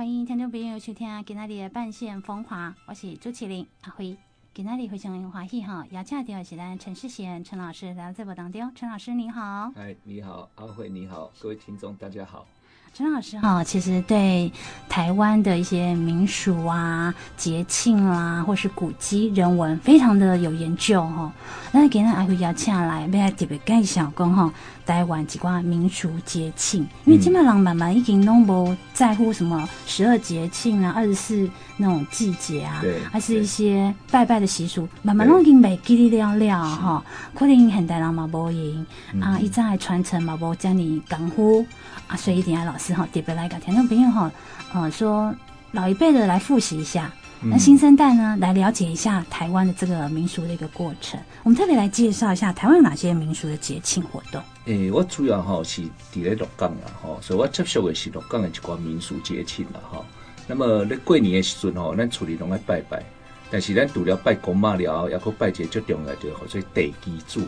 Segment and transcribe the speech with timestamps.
[0.00, 4.16] 欢迎听众朋友收听今天的半线风华，我是朱启林阿辉。
[4.54, 8.74] 今天非常欢喜哈，邀请到是咱陈世贤陈老师来到节目当中。
[8.74, 12.46] 陈老师你好，嗨你好，阿辉你好，各位听众大家好。
[12.92, 14.52] 陈老师哈，其实对
[14.88, 21.32] 台湾的一些民俗啊、节庆啦，或是古迹人文，非常的有研究哈。
[21.70, 24.52] 那今天阿辉邀请来，要特别介绍讲哈，
[24.84, 37.04] 台湾几挂民俗节庆，因为基本上慢慢已经拢无在乎什么十二节庆啊、二十四那种季节啊，还是一些拜拜的习俗，慢慢拢已经袂记哩了了哈。
[37.34, 41.64] 可能现代人嘛无闲啊，一再传承嘛无这么功夫。
[42.08, 44.32] 啊，所以一定要老师哈，特别来个听众朋友哈，
[44.72, 45.34] 呃，说
[45.72, 47.12] 老一辈的来复习一下，
[47.42, 51.20] 那新生代呢来了解一下台湾的这个民俗的一个过程。
[51.42, 54.42] 我们特别来介绍一下台湾有哪些民俗的节庆活动。
[54.64, 60.02] 诶、欸，我主要哈是伫咧鹿港啦哈，所以我接触的是鹿港的一寡民俗节庆啦哈。
[60.46, 63.02] 那么咧过年的时阵吼，咱厝里拢爱拜拜，
[63.50, 67.40] 但是咱除了拜公妈了后，也搁拜一个最重要就叫做地基主，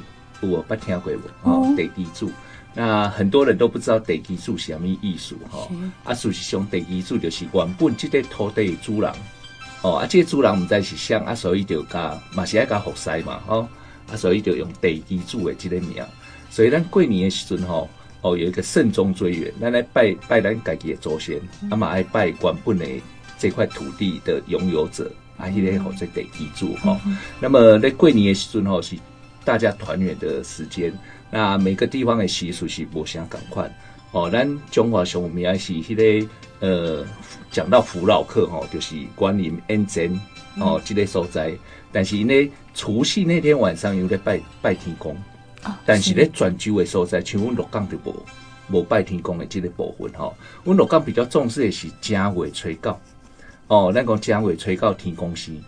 [0.42, 1.50] 有无捌听过无？
[1.50, 2.30] 哦，地基主。
[2.74, 5.68] 那很多人都不知道地基主是什么意思哈，
[6.04, 9.12] 啊，事实上地基主就是原本这个土地的主人，
[9.82, 13.68] 哦，啊，这个主人唔知是谁，啊，所以就加嘛是爱加服侍嘛，吼，
[14.10, 16.02] 啊，所以就用地基主的这个名，
[16.48, 17.90] 所以咱过年的时阵吼，
[18.22, 21.38] 哦，有一个慎终追远，咱来拜拜咱家己的祖先，
[21.70, 22.86] 啊嘛爱拜原本的
[23.38, 26.98] 这块土地的拥有者，啊，迄个吼在地基主哈，
[27.38, 28.96] 那么在过年的时阵吼是
[29.44, 30.90] 大家团圆的时间。
[31.34, 33.74] 那每个地方的习俗是无相同款
[34.10, 34.28] 哦。
[34.30, 36.28] 咱中华上面是迄个
[36.60, 37.06] 呃，
[37.50, 40.12] 讲到福老客吼，就是观音恩真
[40.58, 41.54] 哦，这个所在。
[41.90, 45.16] 但是呢，除夕那天晚上有在拜拜天公，
[45.86, 48.14] 但是咧泉州的所在，像阮鹿港就无
[48.70, 50.36] 无拜天公的即个部分吼。
[50.64, 53.00] 阮鹿港比较重视的是正月初九
[53.68, 55.58] 哦，咱讲正月初九天公生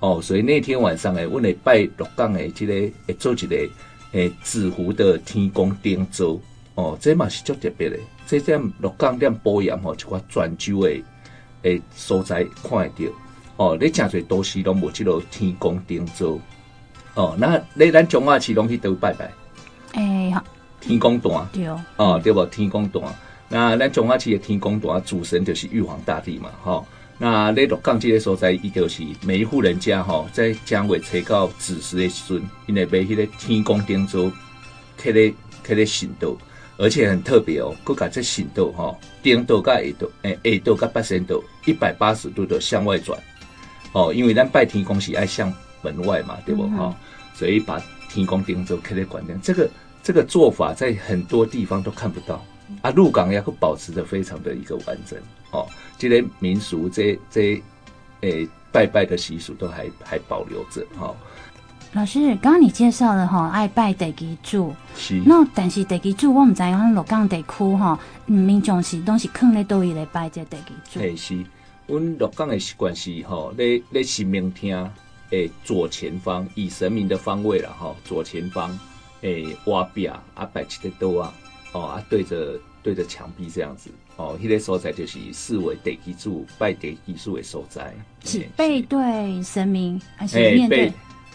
[0.00, 2.74] 哦，所以那天晚上诶，阮会拜鹿港的这个
[3.06, 3.56] 会做一个。
[4.14, 6.40] 诶，紫湖的天宫顶洲
[6.76, 7.98] 哦，这嘛是足特别的。
[8.26, 11.02] 这点鹿港点保养吼，一寡泉州的
[11.62, 13.12] 诶所在看得到
[13.56, 13.76] 哦。
[13.80, 16.40] 你真侪都市拢无即落天宫顶洲
[17.14, 17.36] 哦。
[17.38, 19.30] 那你咱中华市拢去倒拜拜？
[19.94, 20.44] 诶、欸，好，
[20.80, 22.46] 天宫坛对哦，哦对不？
[22.46, 23.02] 天宫坛。
[23.48, 26.86] 那咱中华市的天宫坛主神就是玉皇大帝嘛，吼、哦。
[27.16, 34.30] 那你鹿港这个所在，伊就是每一户人家吼，在正月初到子时的时阵，因为买迄个天公灯座，
[34.96, 35.32] 刻咧
[35.62, 36.36] 刻咧神道，
[36.76, 43.16] 而且很特别哦，佮佮这神道吼，顶道甲下道，诶下道甲八仙道，一百八十度的向外转，
[43.92, 46.94] 哦，因为咱拜天公是爱向门外嘛，对不哈、嗯？
[47.34, 49.70] 所以把天公灯座刻咧关灯，这个
[50.02, 52.44] 这个做法在很多地方都看不到，
[52.82, 55.18] 啊，鹿港也会保持着非常的一个完整，
[55.50, 55.66] 哦。
[55.98, 57.62] 这些民俗，这这
[58.20, 61.16] 诶、欸、拜拜的习俗都还还保留着哈、哦。
[61.92, 65.22] 老师，刚刚你介绍了哈，爱拜地基主，是。
[65.24, 71.00] 那但是地基主，我们知影鹿港地区哈，民众是拢是囥咧倒位来拜这地基主。
[71.00, 71.44] 嘿，是。
[71.86, 74.90] 阮鹿港的习惯是哈，咧咧神明厅
[75.30, 78.76] 诶左前方，以神明的方位了哈，左前方
[79.20, 80.20] 诶挖壁啊
[80.52, 81.32] 摆一个桌啊，
[81.74, 83.90] 哦啊对着对着墙壁这样子。
[84.16, 87.92] 哦，迄、那个所在就是视为地基主拜地基主的所在，
[88.24, 90.92] 是背对神明还是面对？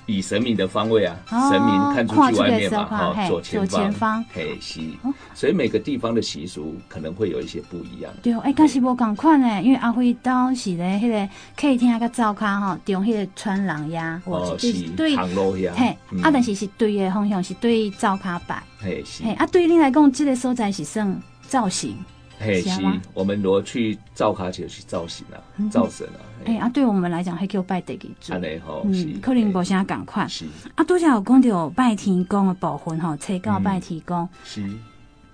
[0.09, 5.13] 以神明的方位啊，哦、神明看出去外面嘛，哈、哦，左前方，嘿，是、哦。
[5.33, 8.11] 所以每个地方的习俗可能会有一些不一样。
[8.23, 19.23] 对哦，哎，但是无共款呢，因为阿辉当时咧，迄个客厅个灶卡吼，用迄个穿廊呀，哦，是对，嘿、嗯，啊，但是是对的方向是对灶卡摆，嘿，是。
[19.23, 21.95] 嘿，啊，对恁来讲，这个所在是算造型。
[22.39, 22.81] 嘿，是，
[23.13, 25.35] 我们如果去造卡就是造型啊，
[25.69, 26.19] 灶、嗯、神啊。
[26.45, 28.31] 哎、欸、啊，对我们来讲还叫拜地基主。
[28.31, 29.05] 安尼吼，是。
[29.21, 30.27] 可能无啥共款。
[30.29, 30.45] 是。
[30.75, 34.27] 啊，多少有讲到拜天公的部分吼，初九拜天公。
[34.45, 34.63] 是。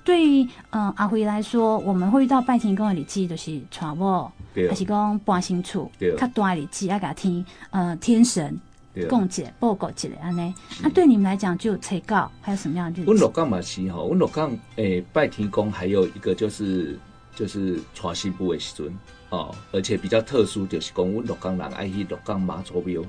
[0.04, 8.60] 对于嗯阿辉来说，我们会遇到拜天公的日子，就是娶某，还是讲搬新厝，较大的日子要甲天呃天神。
[9.10, 13.04] 供解报告起来安尼，那、啊、对你们来讲就催告，还有什么样的？
[13.04, 16.98] 阮鹿港嘛是吼，阮鹿港诶拜天公，还有一个就是
[17.36, 18.98] 就是娶新妇的时阵
[19.30, 23.02] 哦，而且比较特殊，就是讲阮鹿港人爱去鹿港妈祖庙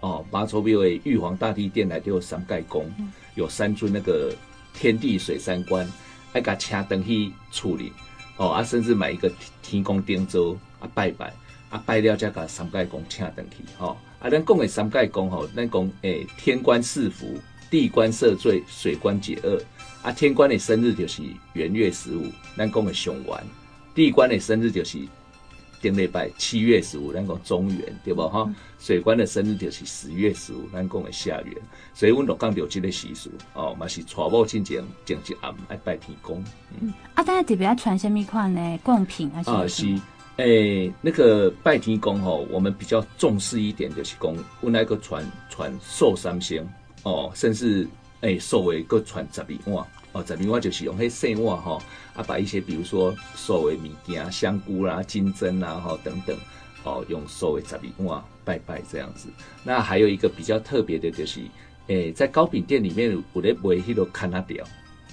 [0.00, 4.34] 哦，妈祖庙的玉皇大帝殿内就有三界公、嗯，有三尊那个
[4.74, 5.90] 天地水三观，
[6.32, 7.92] 爱甲请登去处理
[8.36, 9.30] 哦，啊甚至买一个
[9.62, 11.32] 天公灯座啊拜拜
[11.70, 13.96] 啊拜了再甲三界公请登去吼。
[14.20, 17.38] 啊，咱讲的三界公吼，咱讲诶，天官赐福，
[17.70, 19.58] 地官赦罪，水官解厄。
[20.02, 21.22] 啊，天官的生日就是
[21.54, 22.26] 元月十五，
[22.56, 23.36] 咱讲的上元；
[23.94, 24.98] 地官的生日就是
[25.80, 28.44] 顶礼拜七月十五，咱讲中元对不哈？
[28.46, 31.56] 嗯、水官的生日就是十月十五，咱讲的下元，
[31.94, 36.44] 所以阮鹿港有即个习俗哦，嘛是娶某进前前一暗爱拜天公。
[36.80, 39.42] 嗯，啊，大家特别爱传什么款呢贡品啊？
[39.46, 39.86] 啊是，
[40.40, 46.66] 诶、那个拜天公吼，我们比较重视一点就是讲，阮那个传传寿三星
[47.02, 47.86] 哦，甚至
[48.22, 49.86] 诶寿的个传十二碗。
[50.12, 51.78] 哦，十二碗就是用迄细碗哈，
[52.14, 56.36] 啊，把一些比如说所谓物件、香菇啦、金针啦哈等等，
[56.84, 59.28] 哦，用所谓十二碗拜拜这样子。
[59.62, 61.40] 那还有一个比较特别的就是，
[61.88, 64.64] 诶、在糕饼店里面有咧卖迄个卡纳条，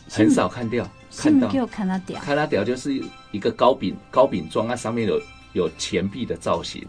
[0.10, 1.48] 很少看掉，看到。
[1.68, 5.22] 卡纳条，卡纳条就是一个糕饼糕饼装，啊上面有
[5.54, 6.86] 有钱币的造型，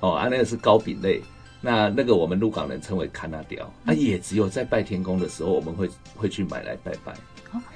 [0.00, 1.22] 哦，啊，那个是糕饼类。
[1.60, 7.12] 那那个我们鹿港人称为卡纳条，啊，也只有在拜天公的时候，我们会会去买来拜拜。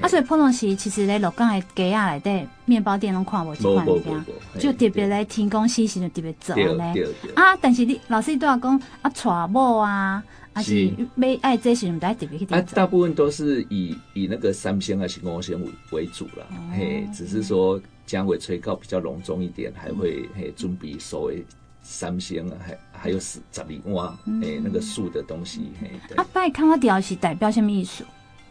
[0.00, 4.25] 啊，所以普通时其实咧，鹿港的街啊内底面包店拢看无这款物件，
[4.61, 7.09] 就特别来天公时时就特别做咧。
[7.35, 10.23] 啊，但是你老师都要讲啊，娶某啊，
[10.54, 12.46] 还是每爱这些，唔得特别去。
[12.50, 16.46] 啊，大部分都是以以那个三星还是五仙为为主了，
[16.76, 21.44] 嘿，只是说将尾催告比较隆重一点，还会嘿准备所谓
[21.82, 24.08] 三星啊，还还有十十二碗，
[24.43, 25.90] 哎，那个树的东西，嘿。
[26.16, 28.04] 啊，拜卡纳条是代表什么意思？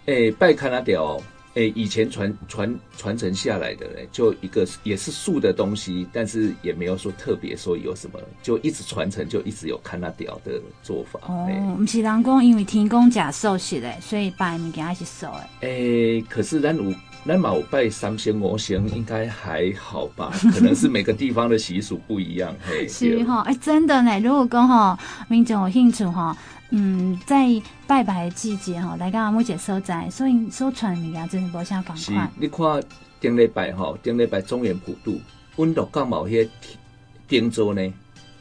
[0.06, 1.22] 诶、欸，拜卡纳条，
[1.56, 11.20] 诶、欸，以前传传传承下来的嘞，就一个也是素的东西，但是也没有说特别说有什么，就一直传承，就一直有看那屌的做法。
[11.28, 11.46] 哦，
[11.78, 15.50] 不、欸、是人讲，因为天公假寿是嘞，所以拜物件还是素的。
[15.62, 16.94] 诶、欸，可是咱有
[17.26, 20.32] 咱冇拜三仙五仙，应该还好吧？
[20.56, 22.56] 可能是每个地方的习俗不一样。
[22.62, 24.18] 嘿， 是哈，哎、欸，真的呢。
[24.22, 26.36] 如果讲哈，民众有兴趣哈。
[26.72, 27.48] 嗯，在
[27.86, 32.32] 拜拜的季节哈，来到某些所在，所以收传的物件真是无啥赶快。
[32.38, 32.84] 你看
[33.20, 35.20] 顶礼拜哈，顶礼拜中原普渡，
[35.58, 36.48] 温度刚好些
[37.28, 37.94] 灯座呢，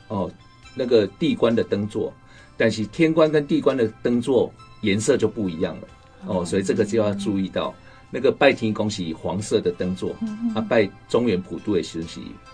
[0.09, 0.31] 哦，
[0.75, 2.13] 那个地官的灯座，
[2.57, 5.89] 但是天官跟地官的灯座颜色就不一样了，
[6.27, 7.75] 哦，所以这个就要注意到，
[8.11, 10.15] 那个拜天公是黄色的灯座，
[10.55, 12.05] 啊，拜中原普渡也是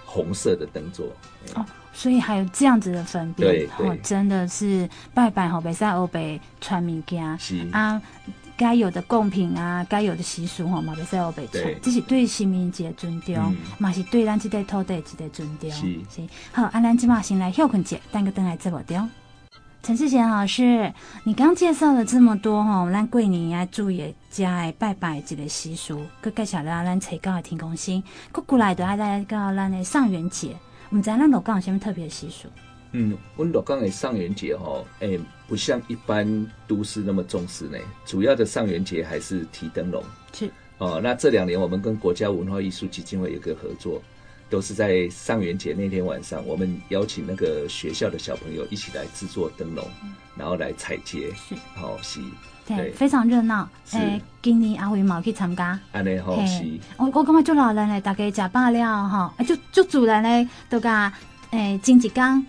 [0.05, 1.07] 红色的灯座。
[1.55, 1.65] 哦
[1.99, 7.67] 所以还有这样子的分别，对，哦，真的是拜拜吼，北塞欧北传物件，是。
[7.73, 7.99] 啊，
[8.55, 13.35] 该有的贡品啊，该有的习俗吼，嘛北塞欧北传，这是对新民节尊重，
[13.79, 15.99] 嘛、嗯、是对咱这块土地一个尊重，是。
[16.15, 16.29] 是。
[16.53, 19.09] 好，啊，咱今嘛先来休困节，等个等来直播中。
[19.87, 20.93] 陈世贤老师，
[21.23, 28.03] 你刚介绍了这么多吼，咱过年要注意加拜拜这个习俗，佮介绍了咱最高的天公星，
[28.33, 30.57] 佮过来的还在讲咱的上元节。
[30.91, 32.49] 我们在那鹿港有什么特别的习俗？
[32.91, 37.79] 嗯，我们鹿港的上元节哈，哎、欸，不像一般都市那么重视呢。
[38.05, 40.03] 主要的上元节还是提灯笼。
[40.33, 44.03] 是哦，那这两年我们跟国家文化艺术基金会有个合作，
[44.49, 51.31] 都是在上元节那天晚上，我们邀请那个学校的小朋友一起来制作灯笼，嗯、然后来踩街。
[51.35, 52.21] 是，好是。
[52.67, 53.69] 对，非常热闹。
[53.93, 55.79] 诶，今年阿辉冇去参加。
[55.93, 56.65] 安尼好是。
[56.97, 61.13] 我我感觉做老人嘞，大家食饱了哈，就就主人嘞，都甲
[61.51, 62.47] 诶，前一天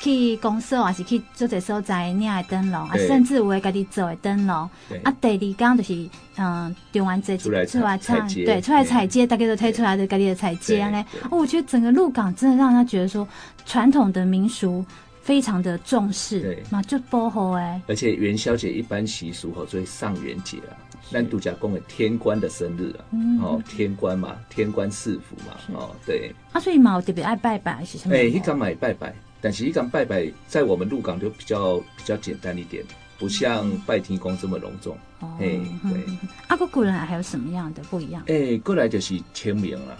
[0.00, 4.68] 去公社，还是去做者所在领的灯笼，啊，甚至有诶家己做的灯笼。
[5.04, 11.04] 啊，第二天就是嗯，中完这出来出来踩街，对，出来踩街，大家都推出来的家己的踩街咧。
[11.30, 13.28] 哦，我觉得整个鹿港真的让他觉得说，
[13.64, 14.84] 传统的民俗。
[15.22, 17.80] 非常的重视，对，嘛就保护哎。
[17.86, 20.72] 而且元宵节一般习俗吼，做上元节啊，
[21.12, 23.04] 咱度假公的天官的生日啊，
[23.40, 26.34] 哦，天官嘛，天官赐福嘛，哦，对。
[26.52, 28.16] 啊，所以嘛，我特别爱拜拜是什么？
[28.16, 32.84] 哎，一讲买拜拜，但是一讲拜拜，在我们鹿港就比较比较简单一点，
[33.18, 34.96] 不像拜天公这么隆重。
[35.20, 36.04] 哎，对。
[36.48, 38.22] 啊，个过来还有什么样的不一样？
[38.26, 39.98] 哎，过来就是清明了，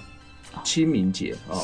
[0.64, 1.62] 清明节哦，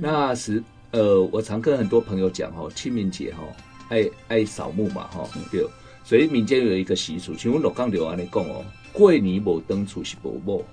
[0.00, 0.62] 那是。
[0.92, 3.42] 呃，我常跟很多朋友讲哈，清明节哈，
[3.90, 5.62] 爱爱扫墓嘛哈，对，
[6.04, 10.64] 所以民间有一个习俗，请问鹿港就安尼讲哦，过年无灯出是无某，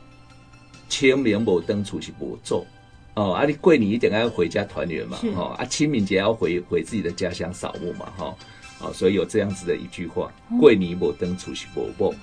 [0.87, 2.65] 清明无灯出是无祖
[3.15, 8.35] 哦，啊，你过年一定要回家团圆嘛，哈，啊，清明节要回回自己的家乡扫墓嘛，哈，
[8.79, 12.13] 啊，所以有这样子的一句话，过年无灯出是无某，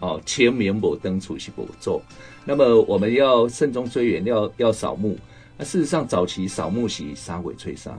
[0.00, 2.00] 哦，清明无灯出是无祖，
[2.44, 5.18] 那么我们要慎终追远，要要扫墓。
[5.58, 7.92] 那事实上，早期扫墓是三月初三，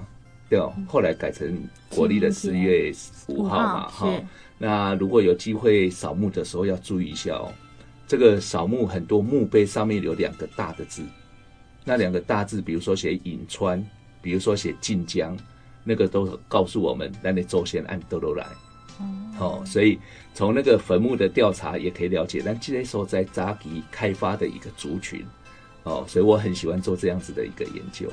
[0.49, 0.73] 对哦。
[0.87, 1.55] 后来改成
[1.89, 2.91] 国历的四月
[3.27, 4.23] 五号嘛，哈。
[4.57, 7.51] 那如果有机会扫墓的时候，要注意一下哦。
[8.07, 11.03] 这个扫墓很多墓碑上面有两个大的字，
[11.89, 13.83] 那两个大字，比如说写“颍川”，
[14.21, 15.35] 比如说写“晋江”，
[15.83, 18.45] 那个都告诉我们，那那祖先按都都来。
[19.39, 19.97] 哦，所以
[20.35, 25.25] 从那个坟墓的调查也可以了解，但这些时候在扎吉开发的一个族群。
[25.83, 28.07] 哦，所以我很喜欢做这样子的一个研究。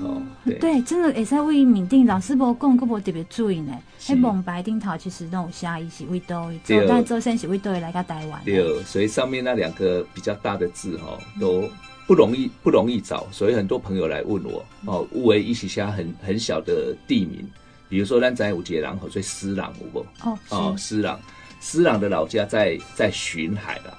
[0.00, 3.72] 哦，对，对，真的也在为缅甸老师伯讲，佫无特别注意呢。
[4.00, 8.42] 喺蒙白顶头其实都有写伊是为倒位，做但周先是为倒位来到台湾。
[8.44, 11.68] 对，所以上面那两个比较大的字哈，都
[12.12, 17.42] 不容易不容易找，所以很多朋友来问我哦，乌为一起下很很小的地名，
[17.88, 20.06] 比如说咱在五节廊口，所以施琅有无？
[20.22, 21.18] 哦哦，施朗，
[21.58, 23.98] 施朗的老家在在巡海啦，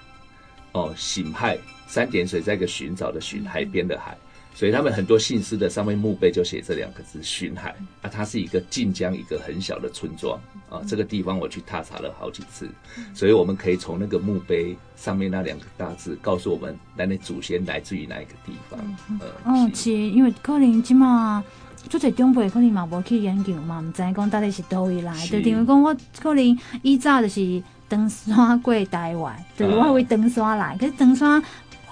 [0.73, 1.57] 哦，醒海。
[1.87, 4.15] 三点水在一个寻找的寻，海边的海，
[4.55, 7.75] 所以他们很多姓氏的上面墓碑就写这两个字“寻海”。
[8.01, 10.81] 啊，它是一个晋江一个很小的村庄啊。
[10.87, 12.69] 这个地方我去踏查了好几次，
[13.13, 18.79] 所以我们可以从那个墓碑上面那两个大字告诉我们，咱的祖先来自于哪一个地方。
[19.19, 21.43] 呃、嗯，是，因为可能起码
[21.89, 25.13] 做在中辈，可能嘛无去研究嘛，唔知讲到底是叨位来。
[25.27, 31.41] 就等于讲我可能以早就是登山过台湾，对，我会登山来，可是登山。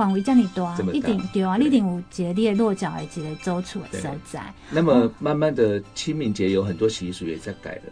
[0.02, 4.42] 范围这么大，大一定对啊，对一定有一个你的落脚的一个走出的所在。
[4.72, 7.84] 那么慢慢的，清明节有很多习俗也在改了。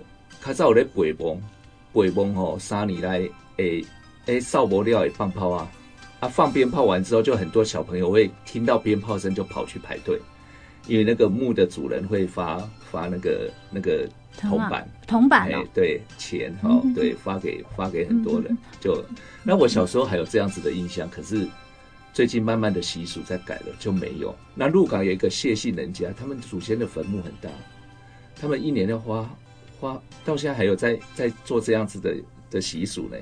[0.44, 1.40] 较早咧背梦，
[1.94, 3.86] 背梦吼，三年来诶
[4.26, 5.70] 诶，扫不了诶放炮啊
[6.20, 6.28] 啊！
[6.28, 10.20] 放鞭炮完之后，就很多小朋友会听到鞭炮声就跑去排队，
[10.88, 12.58] 因为那个墓的主人会发
[12.90, 18.58] 发那个那个铜板铜板诶，对钱哦，对发给发给很多人。
[18.80, 19.00] 就
[19.44, 21.48] 那我小时候还有这样子的印象，可是。
[22.14, 24.36] 最近慢慢的习俗在改了，就没有。
[24.56, 27.50] 那鹿港有一个谢姓人家，他们祖先的坟墓很大，
[28.36, 29.30] 他们一年要花
[29.80, 32.16] 花到现在还有在在做这样子的
[32.50, 33.18] 的习俗呢。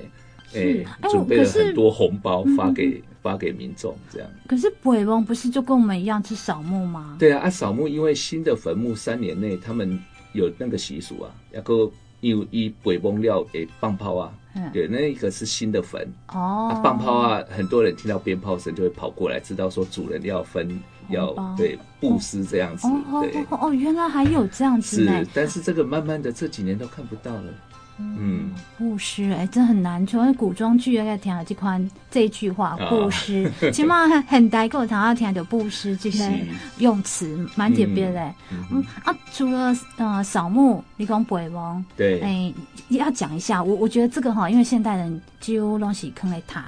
[0.54, 4.30] 哎、欸，准备了很多红包发给、嗯、发给民众，这样。
[4.48, 7.16] 可是北翁不是就跟我们一样去扫墓吗？
[7.18, 10.00] 对啊，啊扫墓，因为新的坟墓三年内他们
[10.32, 11.92] 有那个习俗啊，要够。
[12.20, 23.42] 因为以北崩料诶放炮啊，嗯、对，那一个是新的坟哦，放、啊、炮啊，很多人听到鞭炮声就会跑过来，知道说主人要分要对布施这样子，哦、对。
[23.50, 27.54] 哦，哦，原来还有这样子，是，但是这个慢慢的这几年都看不到了。
[27.98, 30.06] 嗯，布施哎，真很难。
[30.06, 36.46] 除了古装剧要听到这款这句话，布施， 起码很很带够，他要听到布施这些
[36.78, 38.34] 用词，蛮特别的。
[38.70, 42.54] 嗯啊，除了呃扫墓，你讲北王，对，哎，
[42.88, 46.64] 要讲一下，我我觉得这个哈，因为现代人几乎拢是坑来塔。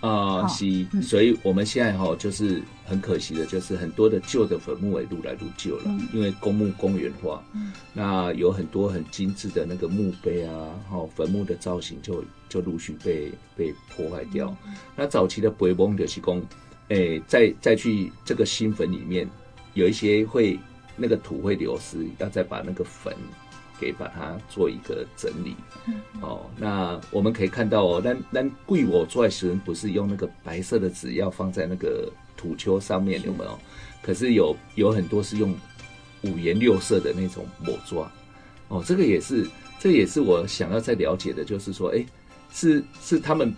[0.00, 7.44] 啊，是，所以我们现在哈，就是很可惜的，就是很多的旧的坟墓也越来入旧了，因为公墓公园化，
[7.92, 14.56] 那有很多很精致的那个墓碑啊，哈，坟墓的造型就就陆续被被破坏掉。
[14.96, 16.42] 那早期的北翁的是公，
[16.88, 19.28] 诶，再再去这个新坟里面，
[19.74, 20.58] 有一些会
[20.96, 23.14] 那个土会流失，要再把那个坟。
[23.80, 25.54] 给把它做一个整理，
[26.20, 33.58] 哦，那我们可以看到哦，那那贵我做时不是用那个白色的纸要放在那个土丘上面有没有？
[34.00, 35.54] 可是有有很多是用
[36.22, 38.10] 五颜六色的那种抹抓，
[38.68, 39.46] 哦，这个也是，
[39.78, 42.02] 这个也是我想要再了解的，就是说，哎，
[42.50, 43.52] 是是他们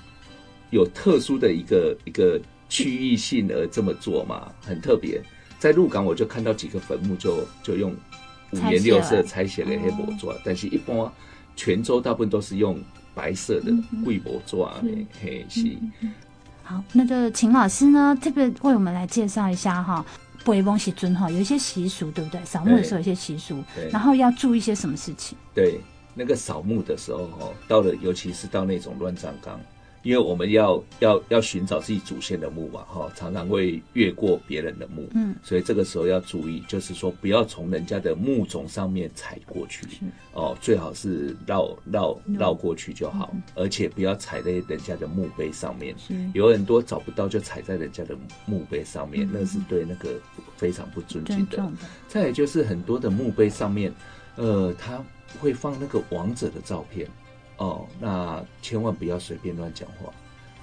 [0.70, 4.50] 有特殊的一个一个区域性而这么做嘛？
[4.60, 5.22] 很特别，
[5.60, 7.94] 在鹿港我就看到几个坟墓就就用。
[8.52, 11.08] 五颜六色拆写了黑抹抓，但是一般
[11.54, 12.82] 泉州大部分都是用
[13.14, 13.72] 白色的
[14.04, 14.90] 贵薄砖的
[15.22, 15.78] 黑漆。
[16.70, 20.06] 好，那个秦老师呢，特别为我们来介绍一下哈，
[20.44, 22.40] 北翁喜尊哈有一些习俗，对不对？
[22.44, 23.60] 扫墓的时候有一些习俗，
[23.90, 25.36] 然后要注意一些什么事情？
[25.52, 25.80] 对，
[26.14, 29.60] 那个扫墓的时候哈，到了尤其是到那种乱葬岗。
[30.02, 39.86] 因为我们要要要寻找自己祖先的墓嘛，哈，常常会越过别人的墓，嗯，所以这个时候要注意，就是说不要从人家的墓冢上面踩过去，
[40.34, 42.60] 哦，最好是绕绕绕。
[42.60, 45.94] 过去就好，而且不要踩在人家的墓碑上面，
[46.34, 48.14] 有很多找不到就踩在人家的
[48.44, 50.10] 墓碑上面，那是对那个
[50.58, 51.72] 非常不尊敬的。
[52.06, 53.90] 再来就是很多的墓碑上面，
[54.36, 55.02] 呃，他
[55.38, 57.08] 会放那个王者的照片。
[57.60, 60.10] 哦，那千万不要随便乱讲话，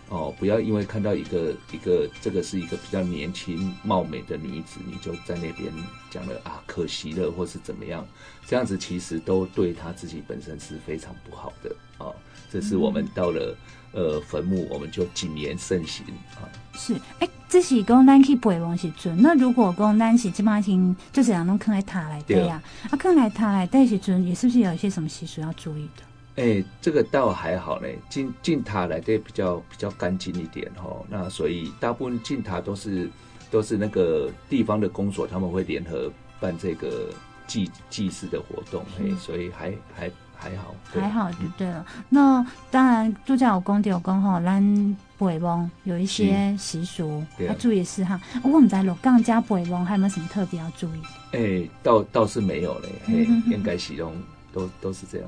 [0.10, 5.72] 哦，不要因为看到一个一个这个是一个比较年轻貌美的女子，你就在那边
[6.10, 8.04] 讲了啊，可惜了，或是怎么样，
[8.48, 12.16] 这样子其实都对她自己本身是非常不好的啊、哦。
[12.50, 13.56] 这是我们到了
[13.92, 16.04] 呃坟墓，我们就谨言慎行
[16.36, 16.50] 啊。
[16.74, 26.07] 是，哎、欸，这是讲咱去北王时阵，那如果讲咱是这么听，就是两种坑来塔来对呀，啊，坑来塔来对时阵，也是不是有一些什么习俗要注意的？
[26.38, 30.84] 哎、欸，这个倒还好嘞，进进塔来的比较比较干净一点哈。
[31.10, 33.10] 那所以大部分进塔都是
[33.50, 37.10] 都是那个地方的公所，他们会联合办这个
[37.48, 41.84] 祭祭祀的活动，哎、嗯，所以还还还好，还好就对了。
[41.90, 48.22] 嗯、那当然，度假有功，地有功哈，咱北翁有一些习俗要注意事项。
[48.44, 51.02] 我们在鹿港加北翁还有没有什么特别要注意？
[51.32, 54.14] 哎、欸，倒倒是没有嘞，嘿， 应该使用
[54.54, 55.28] 都都是这样。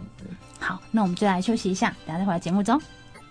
[0.59, 2.79] 好，那我们就来休息一下，等下再回来节目中。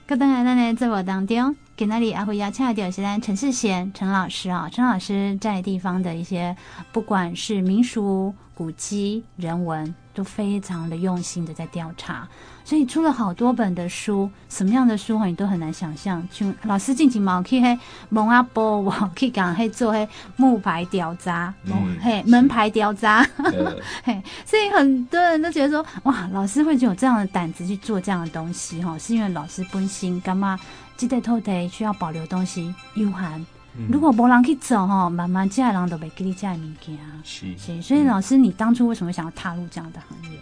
[0.07, 6.57] 各位奶奶在我当中，给那里阿辉邀请到的是咱陈世贤陈老师啊，陈老师在地方的一些，
[6.91, 12.27] 不管是民俗、古迹、人文，都非常的用心的在调查，
[12.65, 16.29] 所以出了好多本的书，什么样的书你都很难想象。
[16.33, 30.59] 就老师进前嘛，去嘿蒙阿波，我去讲嘿做嘿木牌雕渣，嗯、嘿门牌雕渣，嗯、 嘿，所以很多人都觉得说，哇，老师会有这样的胆子去做这样的东西哈，是因为老师本心干嘛？
[30.97, 33.58] 记得偷得需要保留东西，有限。
[33.79, 36.99] 嗯、如果没人去走哈，慢慢这样人都会给你这样物件。
[37.23, 40.39] 是是，所以老师，你当初为什么想要踏入这样的行业？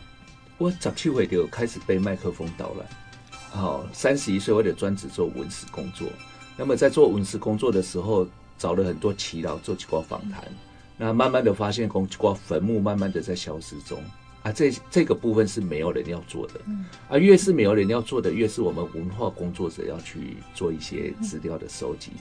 [0.58, 2.86] 我十七岁就开始被麦克风导览，
[3.50, 6.08] 好，三十一岁我就专职做文史工作。
[6.56, 8.26] 那么在做文史工作的时候，
[8.56, 10.56] 找了很多耆老做几挂访谈，嗯、
[10.96, 14.02] 那慢慢的发现，几挂坟墓慢慢的在消失中。
[14.42, 22.12] 啊，这这个部分是没有人要做的，嗯、啊，越是没有人要做的，越是我们文化工作者要去做一些资料的收集、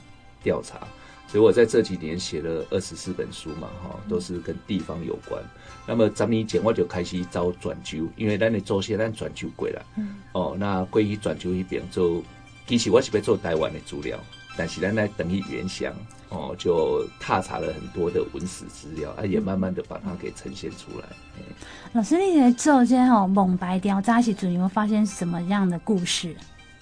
[0.44, 0.88] 调查。
[1.28, 5.44] 所以我在这几年写了二十四本书嘛，哈，都是跟地方有关。
[5.88, 12.24] 那么咱们以前我就开始招转救，因为咱的祖先咱转救过了，嗯，哦，那归于转救一边做，
[12.68, 14.18] 其实我是要做台湾的资料，
[14.58, 15.94] 但是咱来等于原乡。
[16.30, 21.06] 哦，就踏查了很多的文史资料，啊，也慢慢的把它给呈现出来。
[21.38, 21.54] 嗯嗯、
[21.94, 26.36] 老师，你在做这些吼蒙白雕扎起主，有没有发现什么样的故事？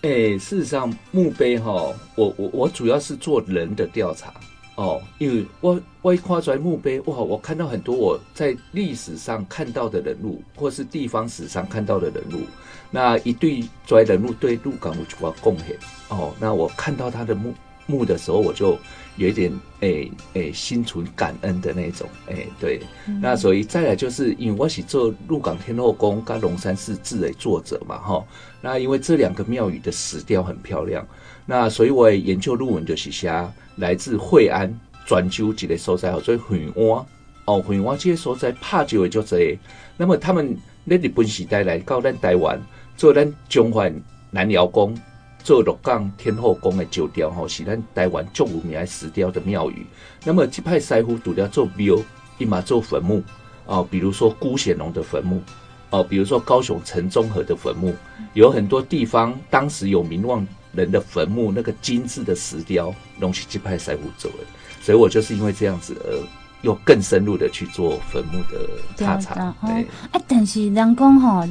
[0.04, 1.72] 哎、事实上墓碑哈，
[2.16, 4.34] 我我我主要是做人的调查
[4.76, 12.46] 哦，因为我我一跨出来墓碑，哇，我看到很多我在历史上看到的人物，或是地方史上看到的人物，
[12.92, 15.78] 那一对出来人物对鹿港有什么贡献？
[16.10, 17.54] 哦，那我看到他的墓
[17.86, 18.78] 墓的时候，我就。
[19.16, 28.26] 有一点诶诶、欸欸，心存感恩的那种诶、欸，对，嗯、那所以再来就是因为我是做鹿港天后宫跟龙山寺志的作者嘛，哈，
[28.60, 31.08] 那因为这两个庙宇的石雕很漂亮，
[31.46, 33.32] 那所以我也研究论文就是写
[33.76, 34.68] 来自惠安
[35.06, 37.06] 转州几个所在，所以惠安
[37.46, 39.56] 哦，惠安这些所在拍照的就这，
[39.96, 42.60] 那么他们那日本时代来到咱台湾
[42.98, 43.94] 做咱中环
[44.32, 44.98] 南瑶宫。
[45.44, 49.86] 做鹿港天后宫的石雕吼，是咱台湾最有名的石雕的庙宇。
[50.24, 51.98] 那么这派师傅除了做庙，
[52.38, 53.22] 伊嘛做坟墓
[53.66, 55.42] 哦，比如说辜显龙的坟墓
[55.90, 57.94] 哦，比如说高雄城中和的坟墓，
[58.34, 64.38] 有很多地方当时有名望人的坟墓，那个精致的石雕，拢是这派师傅做的。
[64.82, 66.18] 所以我就是因为这样子，而
[66.62, 69.54] 又更深入的去做坟墓的踏查。
[69.62, 71.46] 对哎，但是人工吼。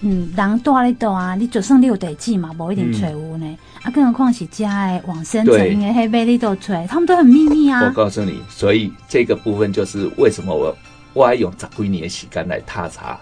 [0.00, 3.46] 嗯，人多咧多啊，你就算你有地址嘛，无一定找有呢。
[3.46, 7.82] 嗯、啊，更何况是家的往生者，因为黑白你都找，他们都很秘密啊。
[7.82, 10.76] 我告诉你，所以这个部分就是为什么我
[11.14, 13.18] 我爱用十几年的时间来踏查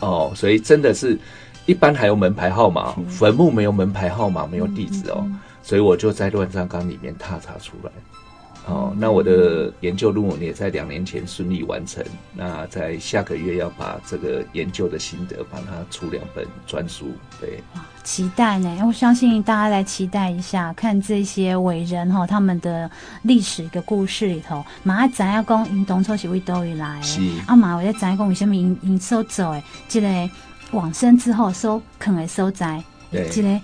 [0.00, 0.32] 哦，哦。
[0.34, 1.18] 所以真的是，
[1.64, 5.26] 一般还有门牌号码，坟墓没有门牌号码，没有地址哦。
[5.62, 7.90] 所以我就在乱葬岗里面踏查出来。
[8.68, 12.04] 哦，那我的研究论文也在两年前顺利完成。
[12.34, 17.06] 那在下个月要把这个研究的心得，把它出两本专书。
[17.40, 18.84] 对，哇，期待呢！
[18.86, 22.90] 我相信大家来期待一下，看这些伟人哈，他们的
[23.22, 30.30] 历史一个故事里头，马上咱要讲因当初是为叨位来，是啊，马我在咱讲为什么因因所走诶，这个
[30.72, 33.58] 往生之后所肯的所在，对，这个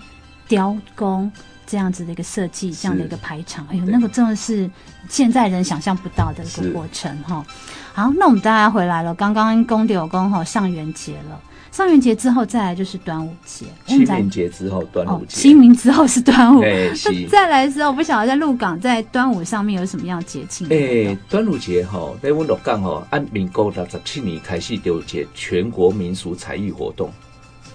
[0.47, 1.31] 雕工。
[1.67, 4.69] 这样子的一个设计，这样的一个排场，哎呦，那个真的是
[5.09, 7.45] 现在人想象不到的一个过程哈。
[7.93, 11.39] 好，那我们大家回来了，刚刚公有公哈上元节了，
[11.71, 20.67] 上元节之后再来就是端午节，清明节之后端午节，清明之后是端午， 那再来的时候，我不晓得在鹿港在端午上面有什么样节庆？
[20.69, 27.09] 哎，端午节哈，在我们鹿港哈，按民国六十七年开始就节全国民俗才艺活动，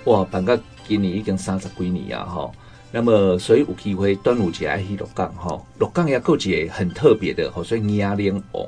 [0.05, 2.51] 哇，办个今年已经三十几年啊哈。
[2.93, 8.67] 那么，所以有机会端午节爱去鹿港吼，鹿港也够节很特别的吼，所以迎龙王、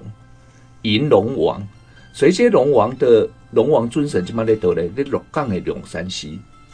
[0.83, 1.69] 迎龙王，
[2.13, 6.29] 所以这龙王的龙王尊神就嘛在得嘞，在鹿港的龙山寺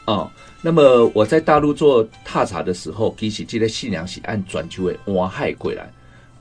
[0.05, 0.31] 啊。
[0.61, 5.91] 那么我在大陆做踏查的时候，其实这个信仰是按泉州的湾海过来，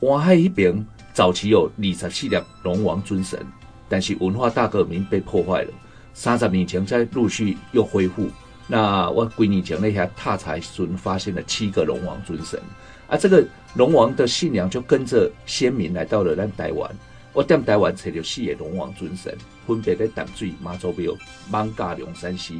[0.01, 3.39] 湾海那边早期有二十四粒龙王尊神，
[3.87, 5.71] 但是文化大革命被破坏了，
[6.13, 8.27] 三十年前才陆续又恢复。
[8.67, 12.61] 那我几年前那些踏查时发现了七个龙王尊神，
[13.07, 13.43] 啊，这个
[13.75, 16.91] 龙王的信仰就跟着先民来到了咱台湾。
[17.33, 21.13] 我在台湾找到四个龙王尊神，分别在淡水妈祖庙、
[21.51, 22.53] 艋舺龙山寺、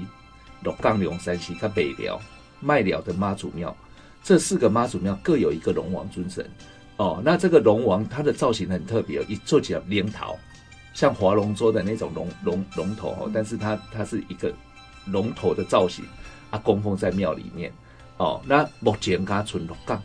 [0.64, 2.22] 鹿港、龙山溪、跟麦寮、
[2.62, 3.76] 麦寮的妈祖庙，
[4.24, 6.48] 这四个妈祖庙各有一个龙王尊神。
[6.98, 10.38] 哦，那这个龙王它的造型很特别，一做起来莲桃，
[10.94, 14.54] 像划龙舟的那种龙龙龙头哦，但是它它是一个
[15.12, 16.06] 龙头的造型
[16.50, 17.72] 啊，供奉在庙里面。
[18.18, 20.02] 哦，那目前刚存六杠，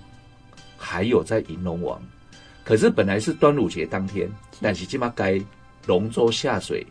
[0.77, 1.99] 还有在银龙王，
[2.63, 5.41] 可是本来是端午节当天，但是起码该
[5.87, 6.87] 龙舟下水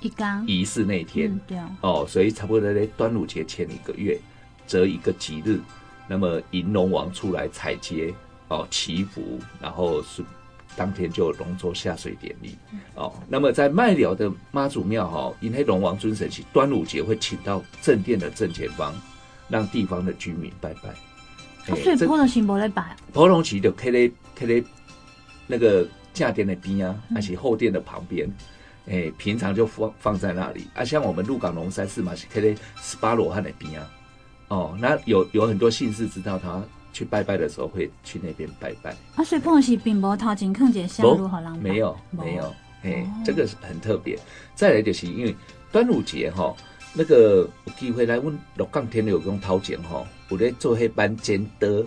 [0.00, 4.18] 一缸仪式那天，嗯，对哦，所以差不多在端午节前一个月
[4.66, 5.60] 择一个吉日，
[6.08, 8.12] 那么银龙王出来采街
[8.48, 10.24] 哦祈福，然后是
[10.76, 12.56] 当天就龙舟下水典礼
[12.94, 13.12] 哦。
[13.28, 18.94] 那么在麦寮的妈祖庙哈，因为龙王尊神是端午节会请到正殿的正前方。
[19.46, 20.88] 让地方的居民拜拜，
[21.70, 24.64] 啊、所以普通是不来拜，普通是就开咧开咧
[25.46, 28.26] 那个正殿的边啊，而且后殿的旁边，
[28.86, 30.82] 哎、欸，平常就放放在那里啊。
[30.82, 33.90] 像我们鹿港龙山寺嘛，是开在十八罗汉的边啊。
[34.48, 38.96] 哦，那有有很多信士知道他去拜拜的时候会去那边拜拜。
[39.16, 42.44] 啊，所以普通是并无头前看见香炉好人没有没有，
[42.82, 44.18] 哎、欸，这个是很特别。
[44.54, 45.36] 再来就是因为
[45.70, 46.56] 端午节哈。
[46.96, 51.84] 那个有机会来问鹿港天有宫头前哈，有在做黑班煎的，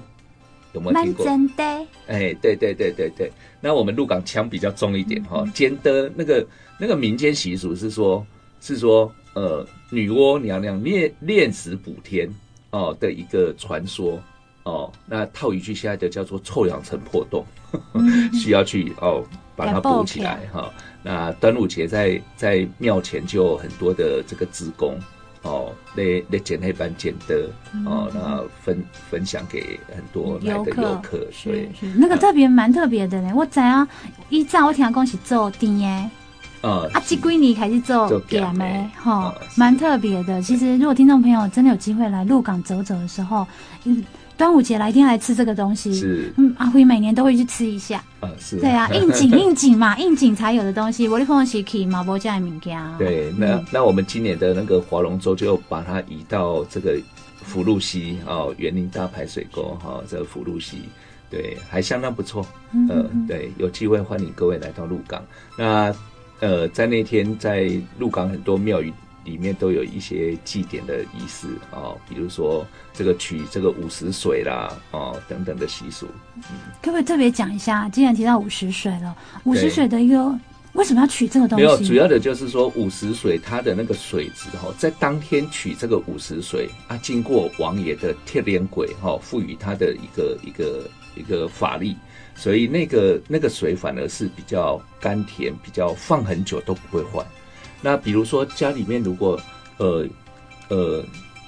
[0.73, 1.25] 有没有听过？
[1.25, 1.63] 煎的，
[2.07, 3.31] 哎，对对对对对。
[3.61, 6.45] 那我们鹿港腔比较重一点哈，煎的那个
[6.77, 8.27] 那个民间习俗是说，
[8.59, 12.29] 是说呃女娲娘娘炼炼石补天
[12.71, 14.21] 哦的一个传说
[14.67, 14.91] 哦。
[15.05, 17.45] 那套一句现在的叫做臭氧层破洞，
[18.33, 19.23] 需要去哦
[19.55, 20.69] 把它补起来哈。
[21.03, 24.99] 那端午节在在庙前就有很多的这个职工
[25.43, 27.49] 哦，那那捡那班捡的
[27.85, 33.31] 哦，那分分享给很多来的游客，对，那个特别蛮特别的呢。
[33.33, 33.87] 我知啊，
[34.29, 35.71] 以前我听讲是做甜
[36.61, 40.41] 的，啊，这几年开始做咸的，哈，蛮特别的。
[40.41, 43.47] 其实如果听众朋友真的有机会来鹿港走走的时候，
[43.85, 44.03] 嗯。
[44.37, 51.07] 端午节来一定要来吃这个东西，是，嗯，阿辉每年都会去吃一下，啊，是，对啊， 应景应景嘛， 应景才有的东西。
[51.07, 56.97] 我的朋友是去马博家的名家，对，那、嗯、那我们今年的那个划龙舟就把它移到这个
[57.41, 60.81] 福禄溪哦，园林大排水沟哈、哦，这个福禄溪，
[61.31, 65.23] 对，还相当不错，嗯、呃，对，有机会欢迎各位来到鹿港。
[65.57, 65.91] 那
[66.39, 68.93] 呃，在那天在鹿港很多庙宇。
[69.27, 76.07] 里面都有一些祭典的仪式哦，比如说这个取这个午时水啦，哦等等的习俗。
[76.37, 76.43] 嗯，
[76.81, 77.89] 可不可以特别讲一下？
[77.89, 80.33] 既然提到午时水了，午时水的一个
[80.73, 81.65] 为什么要取这个东西？
[81.65, 91.97] 没有，主要的就是说午时水它的那个水质哈，在当天取这个午时水啊，经过王爷的贴脸鬼哈，赋予它的一个一个一个法力，
[92.35, 97.25] 所以那个那个水反而是比较甘甜，比较放很久都不会坏。
[97.81, 99.39] 那比如说家里面如果
[99.77, 100.07] 呃
[100.69, 101.03] 呃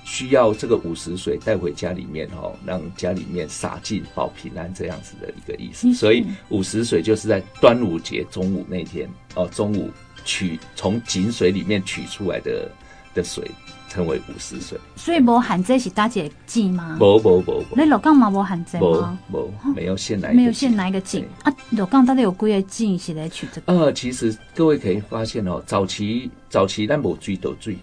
[0.05, 5.93] 需要这个午时水带回家里面哈，让家里面洒进保平安这样子的一个意思。
[5.93, 9.91] 所以午时水就是在端午节中午那天哦，中午
[10.25, 12.71] 取从井水里面取出来的
[13.13, 13.49] 的水，
[13.89, 14.77] 称为五十岁。
[14.95, 16.97] 所以无限制是大姐井吗？
[17.01, 17.75] 无无无无。
[17.75, 19.19] 你鹿港嘛无限制吗？
[19.33, 21.53] 无没有限哪没有限哪一个井啊？
[21.71, 23.73] 鹿港到底有几个井是来取这个？
[23.73, 27.77] 呃，其实各位可以发现哦，早期早期咱无水道水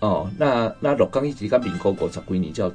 [0.00, 2.70] 哦，那那鹿港一直到民国五十几年叫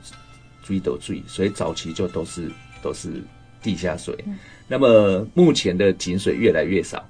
[0.64, 3.24] 水道水，所以早期就都是都是
[3.62, 4.18] 地下水。
[4.26, 7.04] 嗯、那么目前的井水越来越少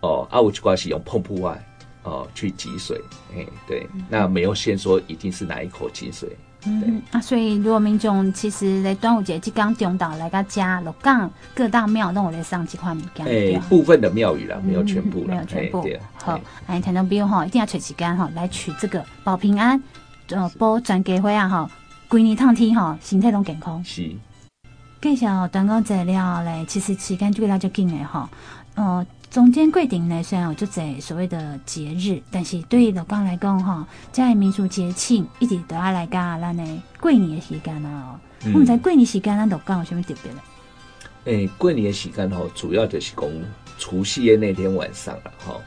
[0.00, 1.64] 哦，啊，有一寡是用澎湃外。
[2.08, 3.00] 哦，去汲水，
[3.36, 19.80] 哎，对，那没有限说一定是哪一口井水，嗯，对啊，所以如果民众其实在端午节即刚中岛来个家鹿港各大庙都有来上这款物件，哎，部分的庙宇啦，没有全部，没有全部，好，哎，听众朋友哈，一定要找时间哈来取这个保平安，
[20.30, 21.70] 呃，保全家伙啊哈，
[22.08, 23.84] 规年烫天哈，身体拢健康。
[23.84, 24.10] 是，
[25.02, 28.30] 介绍端午节了嘞，其实时间就来就紧的哈，
[28.74, 29.06] 呃。
[29.30, 36.64] 中间规定呢，虽然有就在所谓的节日，但是对于鹿港来讲哈，在民俗节庆一直都要来噶，咱的
[36.98, 40.38] 过年的时间啊，我们在过年时间咱鹿港有什么特别的？
[41.24, 43.30] 诶，过年的时间吼，主要就是讲
[43.76, 45.60] 除夕的那天晚上了哈，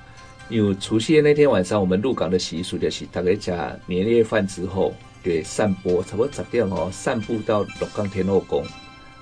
[0.49, 8.65] 因为除夕的那天晚上，我们入港的习俗就是大概吃年夜饭之后，对，散播差不多十点哦，散步到鹿港天后宫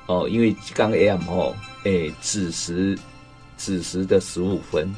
[0.06, 2.98] 哦，因为刚 AM 吼，诶，子时。
[3.60, 4.90] 子时的十五分，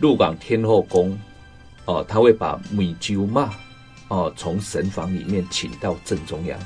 [0.00, 1.16] 鹿港天后宫
[1.84, 3.54] 哦，他会把米酒嘛
[4.08, 6.58] 哦，从神房里面请到正中央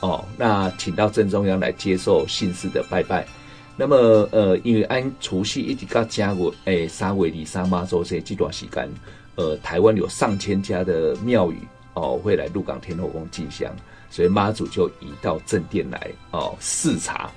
[0.00, 3.24] 哦，那请到正中央来接受信士的拜拜。
[3.76, 3.96] 那么
[4.32, 8.88] 呃，因为按除夕一直到正月诶，三月二三妈祖这这段时间，
[9.36, 11.58] 呃，台湾有上千家的庙宇
[11.94, 13.72] 哦会来鹿港天后宫进香，
[14.10, 17.30] 所以妈祖就移到正殿来哦视察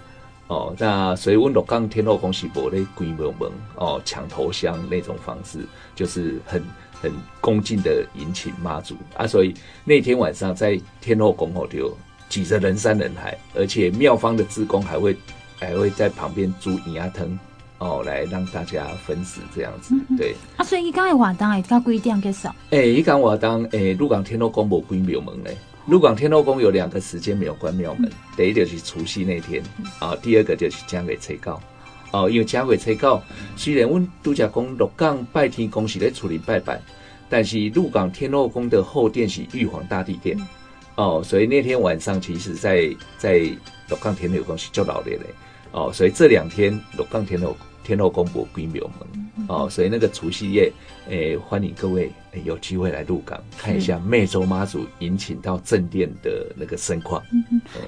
[0.48, 0.74] 哦。
[0.78, 5.60] 那所以我们鹿港天后宫是无咧规模门哦抢头香那种方式，
[5.96, 6.64] 就是很
[7.02, 9.26] 很恭敬的迎请妈祖啊。
[9.28, 11.96] 所以那天晚上在天后宫后头
[12.30, 15.16] 挤着人山人海，而且庙方的志工还会
[15.58, 17.38] 还会在旁边煮银牙汤。
[17.80, 20.36] 哦，来让大家分食这样子，嗯、对。
[20.56, 22.48] 啊，所以伊讲的活动会到几点结束？
[22.72, 25.56] 诶，伊讲活动诶，鹿港天后宫无关庙门嘞。
[25.88, 29.64] 鹿港天后宫有两个时间没有关庙门，嗯、第一就是除夕那天，
[30.00, 31.60] 啊、哦，第二个就是正月初九。
[32.12, 33.22] 哦，因为正月初九，
[33.56, 36.82] 虽然阮拄则讲鹿港拜天公是咧处理拜拜，
[37.30, 40.48] 但是鹿港天后宫的后殿是玉皇大帝殿，嗯、
[40.96, 43.40] 哦，所以那天晚上其实在在
[43.88, 45.26] 鹿港天后宫是做老的嘞。
[45.72, 47.56] 哦，所以这两天鹿港天后
[47.88, 49.48] 天后宫无关庙门。
[49.48, 50.70] 哦，所以那个除夕夜，
[51.08, 57.24] 诶、欸，欢迎各位、欸、有机会来鹿港看一下湄洲妈祖迎请到正殿的那个盛况。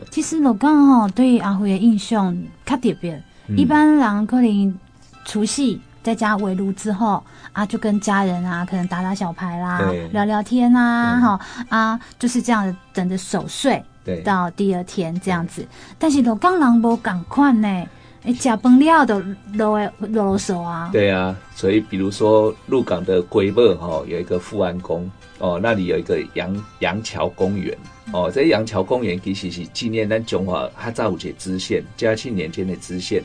[0.10, 2.34] 其实鹿港哈对阿辉的印象
[2.66, 4.80] 较特别，嗯、一般人可能
[5.26, 9.82] 除夕在家围炉之后啊，就跟家人啊可能打打小牌啦，
[10.14, 13.84] 聊聊天啊，哈、嗯、啊，就是这样等着守岁。
[14.06, 15.68] 对，到第二天这样子，
[16.00, 17.86] 但是鹿港人无赶快呢，
[18.24, 19.22] 哎，吃饭了都
[19.58, 20.90] 都会啰啰嗦啊。
[20.92, 27.78] 对啊，所以比如说鹿港的龟尾哈，有一个富安宫哦，那里有一个杨杨桥公园
[28.12, 33.24] 哦，这杨桥公园其实是纪念咱中华哈早有一个知县嘉庆年间的知县，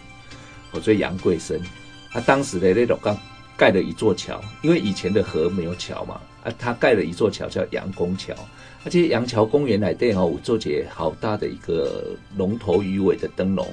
[0.71, 1.61] 我叫杨贵生，
[2.13, 3.17] 他当时的那种刚
[3.57, 8.33] 盖了一座桥，因为以前的河没有桥嘛，啊，他盖了一座桥叫杨公桥。
[8.85, 13.67] 而且杨桥公园来对哈，我做节好大的一个龙头鱼尾的灯笼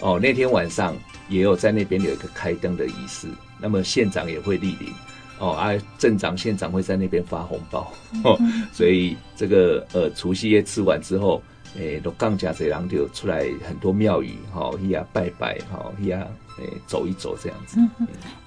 [0.00, 0.18] 哦。
[0.20, 0.96] 那天晚上
[1.28, 4.92] 也有在那边有一个开灯的仪式，那么县长也会莅临
[5.38, 7.92] 哦，啊，镇长、县长会在那边发红包
[8.24, 8.38] 哦。
[8.72, 11.42] 所以这个呃除夕夜吃完之后，
[11.76, 16.26] 诶，鹿港家贼人就出来很多庙宇哈，去啊拜拜哈，去啊。
[16.86, 17.80] 走一走这样子。
[17.80, 17.88] 嗯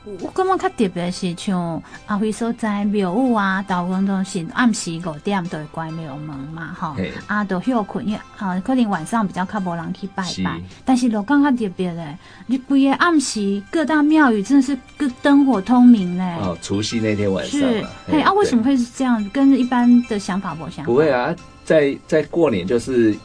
[0.05, 7.11] 嗯，我感觉较特别是像阿辉所在庙宇啊，大部分都是暗时五点都会关庙门嘛，哈嘿。
[7.25, 10.29] 啊，都休困，因为啊，可能晚上比较较无人去拜拜。
[10.29, 10.43] 是
[10.85, 16.23] 但是鹿港较特别嘞，你规个暗时各大庙宇真的是个灯火通明嘞。
[16.39, 17.59] 哦，除夕那天晚上。
[17.59, 19.27] 是，嘿啊，为什么会是这样？
[19.31, 20.85] 跟一般的想法不相。
[20.85, 23.15] 不会啊，在在过年就是。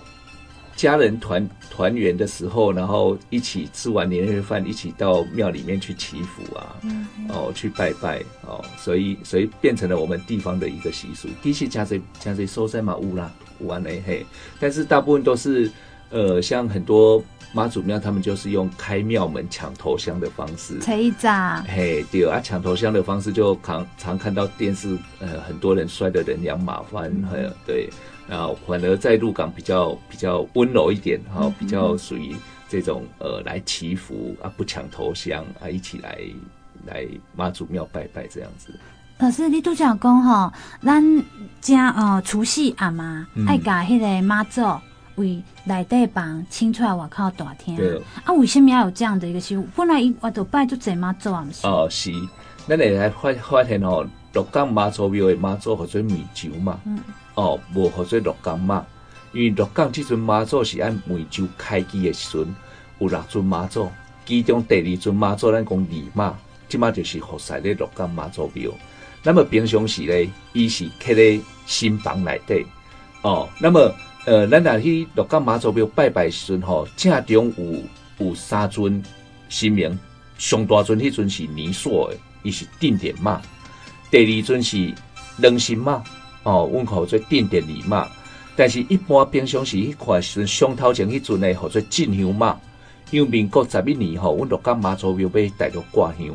[0.76, 11.26] 家人团团圆的时候，然后一起吃完年夜饭，一起到庙里面去祈福啊，嗯嗯哦，去拜拜哦，所以所以变成了我们地方的一个习俗。
[11.42, 14.24] 其实加谁加谁收在嘛乌啦乌安嘞嘿，
[14.60, 15.68] 但是大部分都是
[16.10, 17.20] 呃，像很多
[17.52, 20.78] 妈祖庙，他们就是用开庙门抢头香的方式。
[20.80, 27.88] 吹炸嘿，对啊，抢头香的方式就常常看到电视，呃，很多人摔得人仰马翻，还有、嗯、对。
[28.28, 32.36] 然后反而在鹿港比较比较温柔一点哈，比较属于
[32.68, 36.18] 这种呃来祈福啊，不抢头香啊，一起来
[36.84, 38.78] 来妈祖庙拜拜这样子。
[39.18, 41.02] 老师，你都讲讲哈，咱
[41.62, 44.60] 家哦除夕阿妈爱把迄个妈祖
[45.18, 47.76] 为内底房清出来外口大厅。
[47.76, 49.66] 对啊，为什么要有这样的一个习俗？
[49.76, 52.12] 本来伊我都拜就这妈祖啊，是哦是，
[52.66, 56.80] 咱来发发现哦，鹿港妈祖庙的妈祖或者梅酒嘛。
[56.86, 56.98] 嗯
[57.34, 58.84] 哦，无或者鹿港嘛，
[59.32, 62.54] 因为鹿港即阵妈祖是按梅州开基的时阵，
[62.98, 63.88] 有六尊妈祖，
[64.26, 66.34] 其中第二尊妈祖咱讲二妈，
[66.68, 68.70] 即马就是服侍咧鹿港妈祖庙。
[69.22, 72.64] 那么平常时咧，伊是刻咧新房内底。
[73.22, 73.92] 哦，那么
[74.28, 79.02] 呃，咱若去六甲妈祖庙拜拜时阵吼，正中有有三尊
[79.48, 79.98] 神明，
[80.36, 83.40] 上大尊迄尊是泥塑的，伊是定点妈；
[84.10, 84.92] 第二尊是
[85.38, 86.04] 龙神妈。
[86.42, 88.06] 哦，阮号做定点二嘛，
[88.54, 92.60] 但是一般平常时迄块是上头前迄阵诶，号做进香嘛。
[93.10, 96.26] 因为民国十一年吼，阮六甲妈祖庙要带着挂香，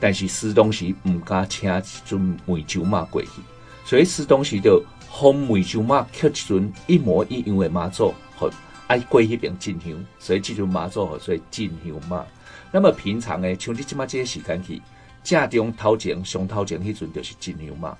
[0.00, 3.28] 但是施东时毋敢请一尊梅州妈过去，
[3.84, 4.84] 所以施东时就
[5.18, 8.50] 封梅州妈刻一尊一模一样的妈祖，和
[8.86, 12.24] 爱过迄边进香，所以这尊妈祖所以进香嘛。
[12.70, 14.82] 那么平常诶，像你即马这个时间去，
[15.24, 17.96] 正中头前上头前迄阵就是进香嘛。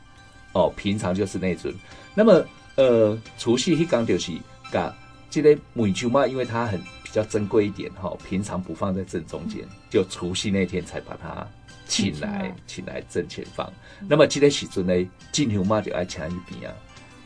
[0.53, 1.75] 哦，平常就是那尊，
[2.15, 2.45] 那么
[2.77, 4.33] 呃，除夕迄天就是
[4.71, 4.95] 噶，
[5.31, 11.47] 即个梅酒嘛，因为它很比较珍贵一点哈、哦，平常不放在正中间，就除夕那天才把它
[11.87, 13.73] 请来，请来正前方。
[14.07, 16.77] 那么这个时阵呢，进香嘛就爱请一边啊。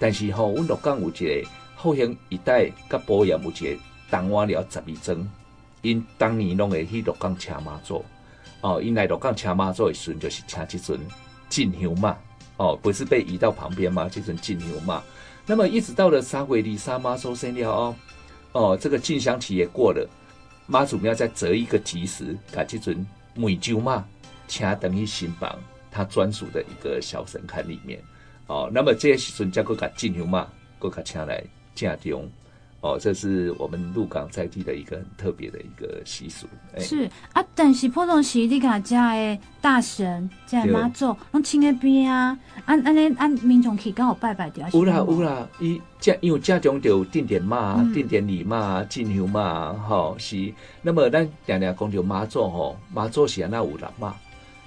[0.00, 3.76] 但是吼、哦，阮鹿港有一个后乡一带甲保养有一个
[4.08, 5.28] 当晚了十二钟，
[5.82, 8.04] 因当年拢会去鹿港请妈祖
[8.62, 10.98] 哦，因来鹿港请妈祖的时阵就是请这尊
[11.48, 12.16] 进香嘛。
[12.56, 14.08] 哦，不是被移到旁边吗？
[14.10, 15.02] 这阵进牛嘛。
[15.46, 17.96] 那么一直到了三月二三妈祖生了哦，
[18.52, 20.06] 哦，这个进香期也过了，
[20.66, 24.04] 妈祖庙再择一个吉时，把这阵梅酒嘛，
[24.46, 25.58] 请等于新房，
[25.90, 27.98] 他专属的一个小神龛里面。
[28.50, 30.48] 哦，那么这些时阵，再个给进牛嘛，
[30.80, 31.40] 个给请来
[31.76, 32.28] 正中。
[32.80, 36.48] 哦，这是我们鹿港在地的一个很特别的一个习俗。
[36.74, 44.66] 欸、是啊，但是普通时你看家的大神在妈祖，拢请那边啊，按安尼按民众去刚好拜拜掉。
[44.72, 50.52] 有啦有啦，伊家因为家中就定点妈、定点礼妈、进牛嘛，吼是。
[50.82, 54.16] 那么咱常常讲着妈祖吼，妈祖是安那有六妈，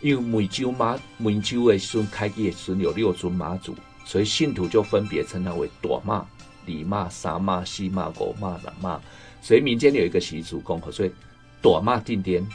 [0.03, 3.73] 因为梅州妈梅州的时阵开基的时有六尊妈祖，
[4.05, 6.23] 所以信徒就分别称它为大妈。
[6.65, 9.01] 二妈、三妈、四妈、五妈、六妈，
[9.41, 11.11] 所以民间有一个习俗讲，所以
[11.61, 12.45] 大妈定点，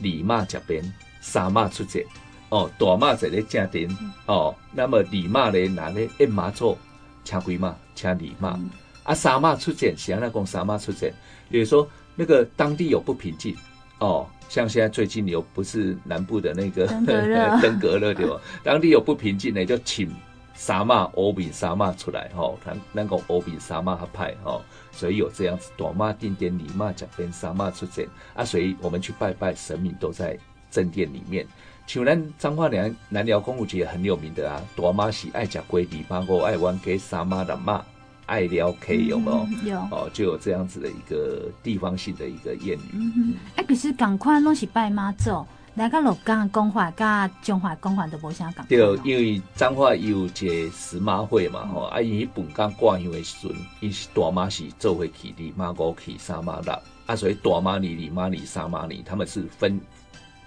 [0.00, 0.82] 二妈这边，
[1.20, 2.04] 三妈出节。
[2.48, 3.88] 哦，大妈在咧正殿，
[4.26, 6.76] 哦，那么二妈咧拿咧一妈做，
[7.24, 8.68] 请几妈，请二妈，嗯、
[9.04, 11.14] 啊，三妈出节，是安那讲三妈出节，
[11.48, 13.56] 比如说那个当地有不平静，
[14.02, 18.40] 哦，像现在最近有不是南部的那个登革热 对吧？
[18.64, 20.10] 当地有不平静呢，就请。
[20.54, 24.62] 三妈、欧比三妈出来吼，他那个欧比三妈派吼，
[24.92, 30.38] 所以有这样子，大妈定点，二妈这边，三妈出现啊，所以我们去拜拜神明都在
[30.70, 31.44] 正殿里面。
[31.86, 37.82] 像咱彰化南南寮公路节很有名的啊，大妈是爱吃龟，二妈我爱玩给三妈的妈
[38.26, 39.46] 爱聊 K 有没有？
[39.48, 42.80] 嗯、有哦，就有这样子的一个地方性的一个谚语。
[42.92, 45.44] 嗯，哎、嗯，可是赶快拢是拜妈祖。
[45.74, 48.62] 来个鹿港讲法，甲中华讲法都无啥共。
[48.66, 59.80] 对，因为彰化有一个司妈会嘛，吼、嗯，啊，伊本港挂香的时阵，伊是大妈是做会去，二妈五去，三妈六，啊，所以大妈你、二妈你、三妈你，他们是分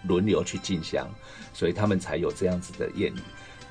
[0.03, 1.07] 轮流去进香，
[1.53, 3.19] 所以他们才有这样子的谚语。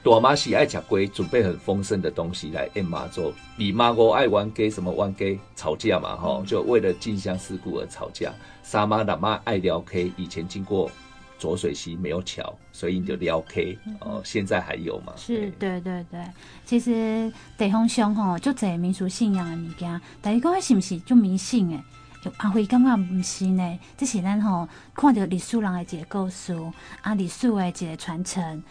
[0.05, 8.31] 大妈喜爱吃龟，准备很丰盛的东西来宴妈祖；二妈我爱玩给，什么玩给吵架嘛，吼，就为了近乡事故而吵架。
[8.63, 10.91] 三妈六妈爱聊 K，以前经过。
[11.37, 14.23] 浊水溪没有桥，所以你就聊 K 哦。
[14.25, 15.13] 现在还有吗？
[15.17, 16.21] 是，对对对。
[16.65, 21.83] 其实地方上吼，就这民俗信仰的物件，但是讲是不是就迷信诶？
[22.23, 23.79] 就阿辉感觉不是呢。
[23.99, 26.57] 这是咱吼看到历史人的一个故事，
[27.03, 28.63] 啊，历史的一个传承。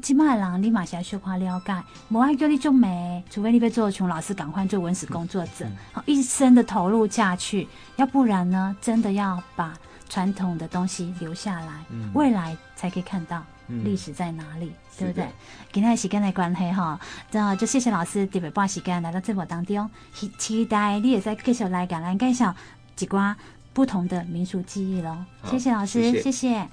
[0.00, 9.76] 即卖人你嘛是要小可了解，无爱叫你做媒，除非你被做穷老师赶快做文史工作者，好、一生的投入下去，要不然呢，真的要把。
[10.10, 13.44] 传统的东西留下来，嗯、未来才可以看到
[13.84, 15.28] 历史在哪里，嗯、对不对？
[15.70, 16.98] 今天的时间的关系哈，
[17.30, 19.90] 这就谢谢老师特别把时间来到节目当中，
[20.38, 22.56] 期待你也在继续来讲来介绍
[22.96, 23.36] 几挂
[23.74, 25.14] 不同的民俗记忆喽。
[25.44, 26.22] 谢谢老师，谢谢。
[26.22, 26.68] 谢谢